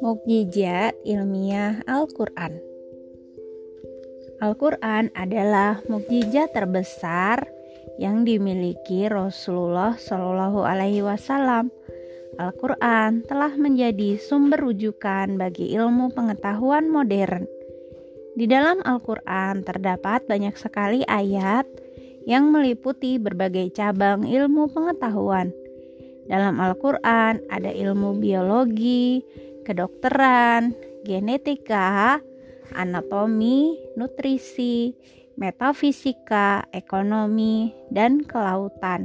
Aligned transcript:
Mukjizat 0.00 0.96
ilmiah 1.04 1.84
Al-Quran 1.84 2.56
Al-Quran 4.40 5.12
adalah 5.12 5.84
mukjizat 5.92 6.56
terbesar 6.56 7.44
yang 8.00 8.24
dimiliki 8.24 9.04
Rasulullah 9.12 10.00
Shallallahu 10.00 10.64
Alaihi 10.64 11.04
Wasallam. 11.04 11.68
Al-Quran 12.40 13.28
telah 13.28 13.52
menjadi 13.60 14.16
sumber 14.16 14.64
rujukan 14.64 15.36
bagi 15.36 15.76
ilmu 15.76 16.16
pengetahuan 16.16 16.88
modern. 16.88 17.44
Di 18.40 18.48
dalam 18.48 18.80
Al-Quran 18.82 19.68
terdapat 19.68 20.24
banyak 20.26 20.56
sekali 20.56 21.04
ayat 21.04 21.83
yang 22.24 22.52
meliputi 22.52 23.20
berbagai 23.20 23.72
cabang 23.76 24.24
ilmu 24.24 24.72
pengetahuan. 24.72 25.52
Dalam 26.24 26.56
Al-Quran 26.56 27.44
ada 27.52 27.68
ilmu 27.68 28.16
biologi, 28.16 29.20
kedokteran, 29.68 30.72
genetika, 31.04 32.20
anatomi, 32.72 33.76
nutrisi, 34.00 34.96
metafisika, 35.36 36.64
ekonomi, 36.72 37.76
dan 37.92 38.24
kelautan. 38.24 39.04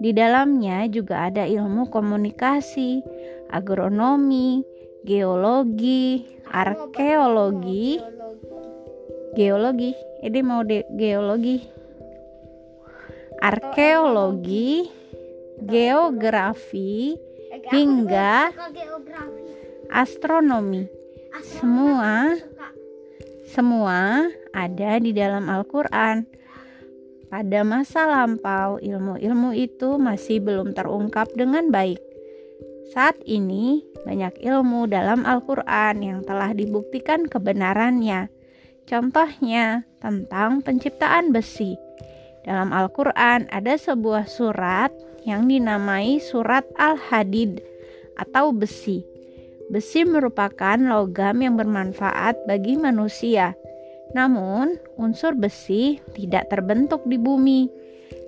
Di 0.00 0.16
dalamnya 0.16 0.88
juga 0.88 1.28
ada 1.28 1.44
ilmu 1.44 1.92
komunikasi, 1.92 3.04
agronomi, 3.52 4.64
geologi, 5.04 6.24
arkeologi, 6.48 8.00
geologi. 9.36 9.92
Ini 10.20 10.40
mau 10.40 10.64
de 10.64 10.84
geologi, 10.96 11.60
arkeologi, 13.40 14.88
geografi, 15.64 17.16
hingga 17.72 18.54
astronomi. 19.90 20.86
Semua 21.42 22.36
semua 23.50 24.30
ada 24.54 24.92
di 25.02 25.10
dalam 25.10 25.50
Al-Qur'an. 25.50 26.22
Pada 27.30 27.62
masa 27.62 28.06
lampau, 28.06 28.78
ilmu-ilmu 28.82 29.54
itu 29.54 29.98
masih 29.98 30.42
belum 30.42 30.74
terungkap 30.74 31.30
dengan 31.34 31.70
baik. 31.70 31.98
Saat 32.90 33.22
ini, 33.22 33.86
banyak 34.02 34.42
ilmu 34.42 34.90
dalam 34.90 35.22
Al-Quran 35.22 36.02
yang 36.02 36.20
telah 36.26 36.50
dibuktikan 36.50 37.30
kebenarannya. 37.30 38.26
Contohnya, 38.82 39.86
tentang 40.02 40.58
penciptaan 40.58 41.30
besi. 41.30 41.78
Dalam 42.44 42.72
Al-Quran 42.72 43.48
ada 43.52 43.76
sebuah 43.76 44.24
surat 44.24 44.88
yang 45.28 45.44
dinamai 45.44 46.16
Surat 46.20 46.64
Al-Hadid 46.80 47.60
atau 48.16 48.52
besi. 48.56 49.04
Besi 49.70 50.02
merupakan 50.02 50.80
logam 50.80 51.44
yang 51.44 51.54
bermanfaat 51.54 52.48
bagi 52.48 52.74
manusia. 52.80 53.54
Namun, 54.16 54.74
unsur 54.98 55.38
besi 55.38 56.02
tidak 56.18 56.50
terbentuk 56.50 57.06
di 57.06 57.14
bumi. 57.14 57.70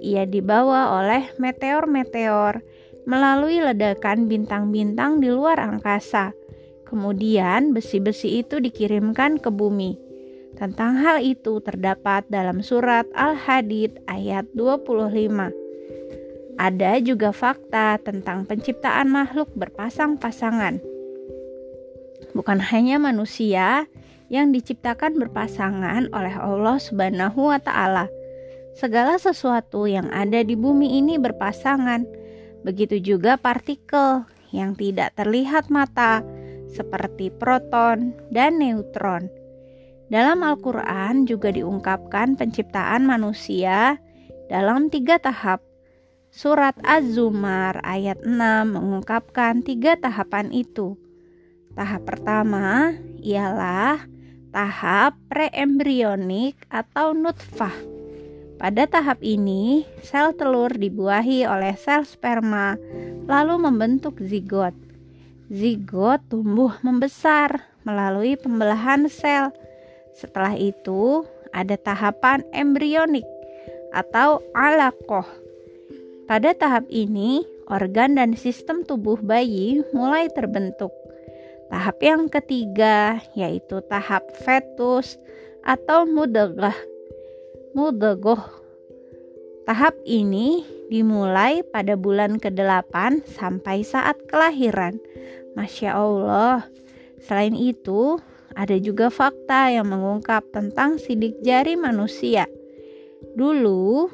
Ia 0.00 0.24
dibawa 0.24 0.96
oleh 0.96 1.28
meteor-meteor 1.36 2.64
melalui 3.04 3.60
ledakan 3.60 4.30
bintang-bintang 4.30 5.20
di 5.20 5.28
luar 5.28 5.60
angkasa. 5.60 6.32
Kemudian, 6.88 7.76
besi-besi 7.76 8.40
itu 8.40 8.56
dikirimkan 8.62 9.36
ke 9.36 9.52
bumi. 9.52 10.05
Tentang 10.56 10.96
hal 11.04 11.20
itu 11.20 11.60
terdapat 11.60 12.24
dalam 12.32 12.64
surat 12.64 13.04
Al-Hadid 13.12 14.00
ayat 14.08 14.48
25. 14.56 15.52
Ada 16.56 16.96
juga 17.04 17.36
fakta 17.36 18.00
tentang 18.00 18.48
penciptaan 18.48 19.12
makhluk 19.12 19.52
berpasang-pasangan. 19.52 20.80
Bukan 22.32 22.58
hanya 22.72 22.96
manusia 22.96 23.84
yang 24.32 24.48
diciptakan 24.48 25.20
berpasangan 25.20 26.08
oleh 26.16 26.34
Allah 26.34 26.80
Subhanahu 26.80 27.52
wa 27.52 27.60
taala. 27.60 28.08
Segala 28.72 29.20
sesuatu 29.20 29.84
yang 29.84 30.08
ada 30.08 30.40
di 30.40 30.56
bumi 30.56 30.96
ini 30.96 31.20
berpasangan. 31.20 32.08
Begitu 32.64 32.96
juga 33.04 33.36
partikel 33.36 34.24
yang 34.56 34.72
tidak 34.72 35.12
terlihat 35.20 35.68
mata 35.68 36.24
seperti 36.72 37.28
proton 37.28 38.16
dan 38.32 38.56
neutron. 38.56 39.28
Dalam 40.06 40.42
Al-Quran 40.46 41.26
juga 41.26 41.50
diungkapkan 41.50 42.38
penciptaan 42.38 43.02
manusia 43.06 43.98
dalam 44.46 44.86
tiga 44.86 45.18
tahap 45.18 45.66
Surat 46.36 46.76
Az-Zumar 46.84 47.80
ayat 47.80 48.20
6 48.20 48.28
mengungkapkan 48.68 49.64
tiga 49.64 49.96
tahapan 49.96 50.52
itu. 50.52 51.00
Tahap 51.72 52.04
pertama 52.04 52.92
ialah 53.24 54.04
tahap 54.52 55.16
preembrionik 55.32 56.60
atau 56.68 57.16
nutfah. 57.16 57.72
Pada 58.60 58.84
tahap 58.84 59.24
ini, 59.24 59.88
sel 60.04 60.36
telur 60.36 60.72
dibuahi 60.76 61.48
oleh 61.48 61.72
sel 61.76 62.04
sperma 62.04 62.76
lalu 63.24 63.56
membentuk 63.56 64.20
zigot. 64.20 64.76
Zigot 65.48 66.20
tumbuh 66.28 66.76
membesar 66.84 67.64
melalui 67.80 68.36
pembelahan 68.36 69.08
sel. 69.08 69.56
Setelah 70.16 70.56
itu, 70.56 71.28
ada 71.52 71.76
tahapan 71.76 72.40
embrionik 72.56 73.24
atau 73.92 74.40
alakoh 74.56 75.24
pada 76.26 76.58
tahap 76.58 76.90
ini, 76.90 77.46
organ 77.70 78.18
dan 78.18 78.34
sistem 78.34 78.82
tubuh 78.82 79.14
bayi 79.22 79.86
mulai 79.94 80.26
terbentuk. 80.26 80.90
Tahap 81.70 82.02
yang 82.02 82.26
ketiga 82.26 83.22
yaitu 83.38 83.78
tahap 83.86 84.26
fetus 84.42 85.22
atau 85.62 86.02
mudagah. 86.02 86.74
Mudagoh. 87.78 88.42
Tahap 89.70 89.94
ini 90.02 90.66
dimulai 90.90 91.62
pada 91.62 91.94
bulan 91.94 92.42
ke-8 92.42 93.22
sampai 93.22 93.86
saat 93.86 94.18
kelahiran. 94.26 94.98
Masya 95.54 95.94
Allah. 95.94 96.66
Selain 97.22 97.54
itu, 97.54 98.18
ada 98.56 98.80
juga 98.80 99.12
fakta 99.12 99.68
yang 99.68 99.92
mengungkap 99.92 100.48
tentang 100.50 100.96
sidik 100.96 101.36
jari 101.44 101.76
manusia. 101.76 102.48
Dulu, 103.36 104.08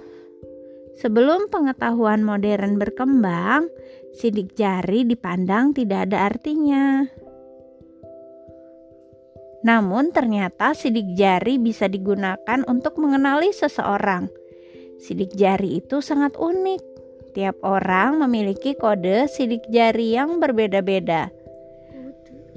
Sebelum 1.03 1.48
pengetahuan 1.48 2.22
modern 2.22 2.78
berkembang, 2.78 3.66
sidik 4.14 4.54
jari 4.54 5.03
dipandang 5.03 5.75
tidak 5.75 6.06
ada 6.06 6.30
artinya. 6.30 7.08
Namun, 9.66 10.14
ternyata 10.14 10.78
sidik 10.78 11.19
jari 11.19 11.59
bisa 11.59 11.91
digunakan 11.91 12.62
untuk 12.70 13.03
mengenali 13.03 13.50
seseorang. 13.50 14.30
Sidik 15.03 15.34
jari 15.34 15.82
itu 15.82 15.98
sangat 15.98 16.38
unik. 16.38 16.82
Tiap 17.34 17.64
orang 17.66 18.22
memiliki 18.22 18.78
kode 18.78 19.26
sidik 19.26 19.66
jari 19.74 20.14
yang 20.14 20.38
berbeda-beda. 20.38 21.34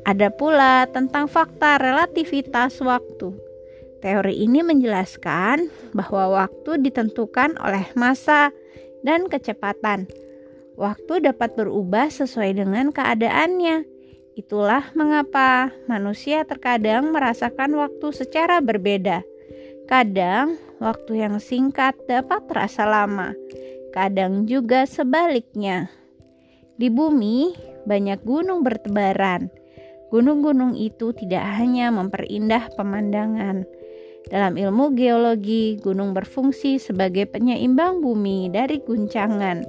Ada 0.06 0.30
pula 0.30 0.86
tentang 0.94 1.26
fakta 1.26 1.82
relativitas 1.82 2.78
waktu. 2.86 3.34
Teori 4.06 4.38
ini 4.38 4.62
menjelaskan 4.62 5.66
bahwa 5.98 6.46
waktu 6.46 6.78
ditentukan 6.78 7.58
oleh 7.58 7.90
masa 7.98 8.54
dan 9.02 9.26
kecepatan. 9.26 10.06
Waktu 10.78 11.26
dapat 11.26 11.58
berubah 11.58 12.14
sesuai 12.14 12.54
dengan 12.54 12.94
keadaannya. 12.94 13.82
Itulah 14.38 14.94
mengapa 14.94 15.74
manusia 15.90 16.46
terkadang 16.46 17.10
merasakan 17.10 17.74
waktu 17.74 18.14
secara 18.14 18.62
berbeda. 18.62 19.26
Kadang, 19.90 20.60
waktu 20.78 21.26
yang 21.26 21.42
singkat 21.42 21.98
dapat 22.06 22.46
terasa 22.46 22.86
lama, 22.86 23.34
kadang 23.90 24.46
juga 24.46 24.86
sebaliknya. 24.86 25.90
Di 26.76 26.92
bumi, 26.92 27.56
banyak 27.88 28.22
gunung 28.28 28.62
bertebaran. 28.62 29.65
Gunung-gunung 30.14 30.78
itu 30.78 31.12
tidak 31.18 31.44
hanya 31.58 31.90
memperindah 31.90 32.70
pemandangan, 32.78 33.66
dalam 34.26 34.58
ilmu 34.58 34.98
geologi, 34.98 35.78
gunung 35.78 36.18
berfungsi 36.18 36.82
sebagai 36.82 37.30
penyeimbang 37.30 38.02
bumi 38.02 38.50
dari 38.50 38.82
guncangan. 38.82 39.62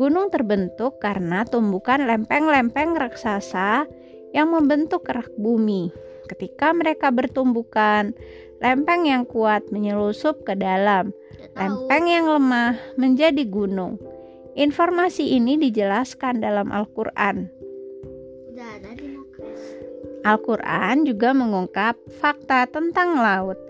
Gunung 0.00 0.32
terbentuk 0.32 0.98
karena 1.04 1.44
tumbukan 1.44 2.00
lempeng-lempeng 2.00 2.96
raksasa 2.96 3.84
yang 4.32 4.56
membentuk 4.56 5.04
kerak 5.04 5.28
bumi. 5.36 5.92
Ketika 6.32 6.72
mereka 6.72 7.12
bertumbukan, 7.12 8.16
lempeng 8.64 9.04
yang 9.04 9.28
kuat 9.28 9.68
menyelusup 9.68 10.48
ke 10.48 10.56
dalam, 10.56 11.12
lempeng 11.52 12.08
yang 12.08 12.24
lemah 12.24 12.80
menjadi 12.96 13.44
gunung. 13.44 14.00
Informasi 14.56 15.36
ini 15.36 15.60
dijelaskan 15.60 16.40
dalam 16.40 16.72
Al-Quran. 16.72 17.52
Al-Quran 20.24 21.04
juga 21.04 21.36
mengungkap 21.36 22.00
fakta 22.16 22.64
tentang 22.66 23.20
laut. 23.20 23.60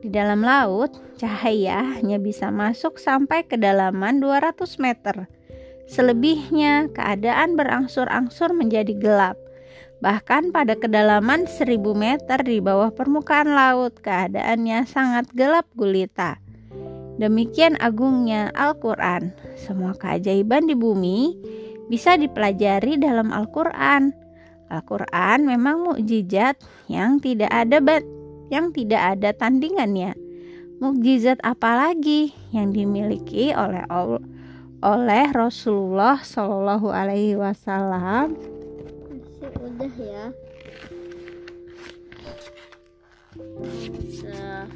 Di 0.00 0.08
dalam 0.08 0.40
laut, 0.40 0.94
cahaya 1.20 1.84
hanya 1.98 2.16
bisa 2.16 2.48
masuk 2.48 2.96
sampai 2.96 3.44
kedalaman 3.44 4.22
200 4.24 4.80
meter. 4.80 5.28
Selebihnya, 5.88 6.88
keadaan 6.96 7.56
berangsur-angsur 7.56 8.56
menjadi 8.56 8.96
gelap. 8.96 9.36
Bahkan 9.98 10.54
pada 10.54 10.78
kedalaman 10.78 11.50
seribu 11.50 11.92
meter 11.92 12.38
di 12.46 12.62
bawah 12.62 12.94
permukaan 12.94 13.50
laut, 13.50 13.98
keadaannya 13.98 14.86
sangat 14.86 15.26
gelap 15.34 15.66
gulita. 15.74 16.38
Demikian 17.18 17.74
agungnya 17.82 18.54
Al-Quran. 18.54 19.34
Semua 19.58 19.90
keajaiban 19.98 20.70
di 20.70 20.78
bumi 20.78 21.34
bisa 21.90 22.14
dipelajari 22.14 22.94
dalam 22.94 23.34
Al-Quran. 23.34 24.14
Al-Quran 24.68 25.48
memang 25.48 25.84
mukjizat 25.84 26.60
yang 26.92 27.20
tidak 27.20 27.48
ada 27.48 27.80
yang 28.52 28.72
tidak 28.72 29.16
ada 29.16 29.32
tandingannya. 29.32 30.12
Mukjizat 30.78 31.42
apalagi 31.42 32.30
yang 32.54 32.70
dimiliki 32.70 33.50
oleh 33.56 33.82
oleh 34.84 35.26
Rasulullah 35.34 36.22
Shallallahu 36.22 36.88
Alaihi 36.92 37.34
Wasallam. 37.34 38.38
Udah 39.58 39.94
ya. 39.98 40.24
Nah. 44.28 44.66